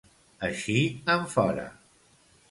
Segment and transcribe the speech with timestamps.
[0.47, 0.79] Eixir
[1.15, 1.65] en fora.